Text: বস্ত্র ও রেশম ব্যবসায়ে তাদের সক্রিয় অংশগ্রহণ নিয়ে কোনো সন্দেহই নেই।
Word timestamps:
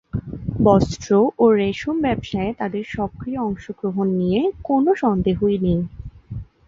বস্ত্র 0.59 1.09
ও 1.37 1.45
রেশম 1.59 1.95
ব্যবসায়ে 2.01 2.51
তাদের 2.53 2.83
সক্রিয় 2.95 3.39
অংশগ্রহণ 3.41 4.07
নিয়ে 4.19 4.39
কোনো 4.63 4.91
সন্দেহই 5.03 5.57
নেই। 5.65 5.81